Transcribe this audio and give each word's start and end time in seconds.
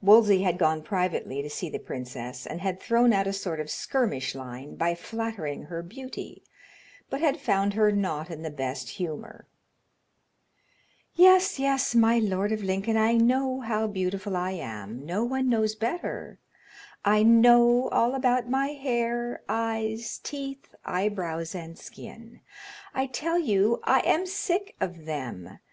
Wolsey 0.00 0.42
had 0.42 0.58
gone 0.58 0.82
privately 0.82 1.42
to 1.42 1.48
see 1.48 1.68
the 1.70 1.78
princess, 1.78 2.44
and 2.44 2.60
had 2.60 2.80
thrown 2.80 3.12
out 3.12 3.28
a 3.28 3.32
sort 3.32 3.60
of 3.60 3.70
skirmish 3.70 4.34
line 4.34 4.74
by 4.74 4.96
flattering 4.96 5.66
her 5.66 5.80
beauty, 5.80 6.42
but 7.08 7.20
had 7.20 7.40
found 7.40 7.74
her 7.74 7.92
not 7.92 8.32
in 8.32 8.42
the 8.42 8.50
best 8.50 8.88
humor. 8.88 9.46
"Yes, 11.14 11.60
yes, 11.60 11.94
my 11.94 12.18
lord 12.18 12.50
of 12.50 12.64
Lincoln, 12.64 12.96
I 12.96 13.12
know 13.12 13.60
how 13.60 13.86
beautiful 13.86 14.36
I 14.36 14.50
am; 14.54 15.06
no 15.06 15.22
one 15.22 15.48
knows 15.48 15.76
better; 15.76 16.40
I 17.04 17.22
know 17.22 17.88
all 17.90 18.16
about 18.16 18.48
my 18.50 18.70
hair, 18.70 19.44
eyes, 19.48 20.18
teeth, 20.18 20.74
eyebrows 20.84 21.54
and 21.54 21.78
skin. 21.78 22.40
I 22.92 23.06
tell 23.06 23.38
you 23.38 23.78
I 23.84 24.00
am 24.00 24.26
sick 24.26 24.74
of 24.80 25.04
them. 25.04 25.60